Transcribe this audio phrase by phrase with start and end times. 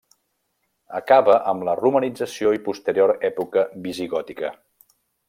[0.99, 4.55] Acaba amb la romanització i posterior època visigòtica.